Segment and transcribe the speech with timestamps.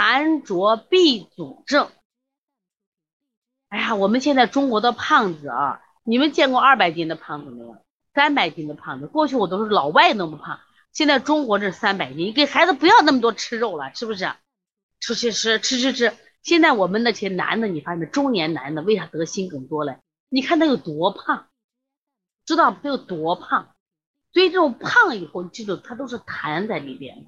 [0.00, 1.90] 痰浊闭阻症。
[3.68, 7.76] 哎呀，我们现在中国的胖子啊，你们见过二百斤的胖子没有？
[8.14, 10.58] 三百斤的胖子，过去我都是老外那么胖，
[10.90, 14.32] 现在中国这三百斤，你给孩子不要那么多吃肉了，是不是？
[15.00, 16.16] 吃吃吃吃吃吃。
[16.42, 19.98] 现在我们那些男的，你发现没中年男的为啥得心梗多嘞？
[20.30, 21.48] 你看他有多胖，
[22.46, 23.74] 知道他有多胖？
[24.32, 27.26] 所以这种胖以后，记住他都是痰在里边，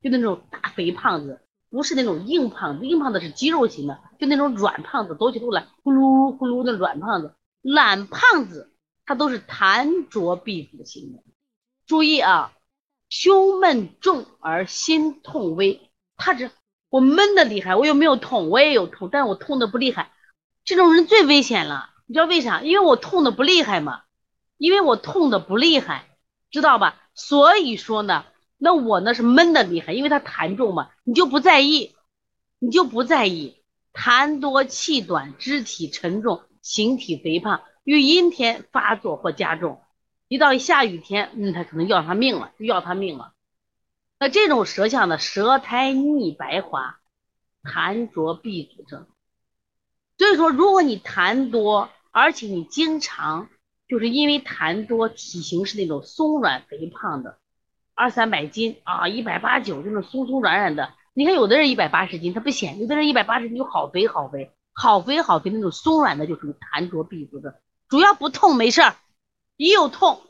[0.00, 1.43] 就那种大肥胖子，
[1.74, 8.72] 不是那种硬胖子，硬胖子是肌肉型的，就那种软胖子，走起路来呼噜呼噜的软胖子，懒胖子，
[9.04, 11.24] 他都是痰浊闭阻型的。
[11.84, 12.52] 注意啊，
[13.08, 16.48] 胸闷重而心痛微，他这
[16.90, 20.12] 我闷的厉害，我又没有痛，我也有痛，但我痛的不厉害，
[20.64, 21.90] 这种人最危险了。
[22.06, 22.62] 你知道为啥？
[22.62, 24.02] 因为我痛的不厉害嘛，
[24.58, 26.06] 因为我痛的不厉害，
[26.52, 27.00] 知道吧？
[27.14, 28.24] 所以说呢，
[28.64, 31.94] 那我呢是闷的厉害，因为它痰重嘛，你就不在意，
[32.58, 39.82] 你就不在意，痰多气短，肢体沉重，形体肥胖，遇阴天发作或加重，
[40.28, 43.34] 一到下雨天，嗯，他可能要他命了，就要他命了。
[44.18, 46.98] 那这种舌象呢，舌苔腻白滑，
[47.62, 49.06] 痰浊闭阻症。
[50.16, 53.50] 所以说，如果你痰多，而且你经常
[53.88, 57.36] 就是因为痰多，体型是那种松软肥胖的，
[57.94, 60.92] 二三百斤啊，一百八九这种松松软软的。
[61.14, 67.60] 你看有的人一百八十斤，他不显；有的人一百八十斤就好肥好肥，好肥好肥那种松软的，就属于痰浊闭阻的。
[67.88, 68.96] 主要不痛没事儿，
[69.56, 70.20] 一有痛，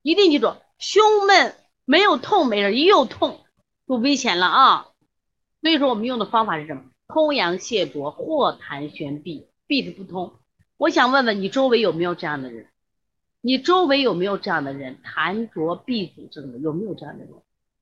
[0.00, 3.44] 一定记住，胸闷没有痛没事，一有痛
[3.86, 4.86] 就危险了啊。
[5.60, 6.84] 所以说我们用的方法是什么？
[7.08, 10.38] 通阳泻浊，或痰宣闭，闭是不通。
[10.78, 12.68] 我想问问你周围有没有这样的人？
[13.46, 14.98] 你周围有没有这样的人？
[15.04, 17.32] 痰浊闭阻症的有没有这样的人？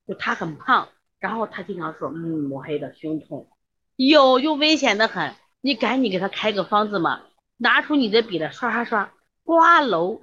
[0.07, 3.49] 就他很胖，然后他经常说，嗯，抹黑的胸痛，
[3.97, 5.35] 有就危险的很。
[5.63, 7.23] 你赶紧给他开个方子嘛，
[7.57, 10.21] 拿出你的笔来刷刷刷，瓜蒌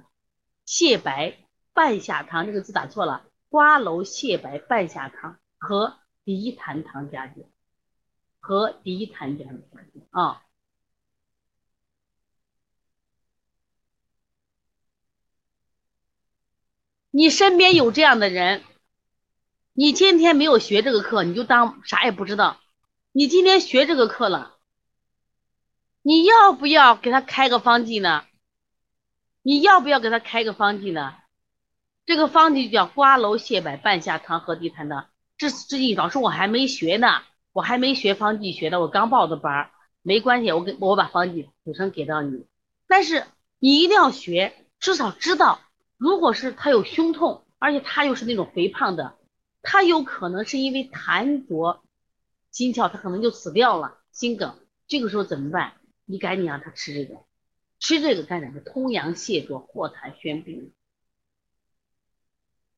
[0.64, 1.38] 泻白
[1.72, 7.46] 半夏汤，这个字打错了，瓜蒌泻白半夏汤和涤痰汤加减。
[8.38, 10.42] 和涤痰这样的环境啊，
[17.14, 18.64] 你身边有这样的人，
[19.74, 22.56] 你今天没有学这个课，你就当啥也不知道。
[23.12, 24.56] 你今天学这个课了，
[26.00, 28.24] 你要不要给他开个方剂呢？
[29.42, 31.14] 你要不要给他开个方剂呢？
[32.06, 35.06] 这个方剂叫瓜蒌泻白半夏汤和涤痰汤。
[35.36, 37.22] 这这老师我还没学呢。
[37.52, 42.46] 我还没学方剂学的，我刚报的班儿，没关系，我给我把方剂补上给到你。
[42.88, 43.26] 但是
[43.58, 45.60] 你一定要学，至少知道，
[46.02, 49.14] 如果是他有胸痛，而且他又是那种肥胖的，
[49.62, 51.84] 他有可能是因为痰浊
[52.50, 54.56] 心窍，他可能就死掉了，心梗。
[54.88, 55.74] 这个时候怎么办？
[56.04, 57.20] 你赶紧让他吃这个，
[57.78, 58.58] 吃这个干什么？
[58.58, 60.72] 通阳泻浊，化痰宣病。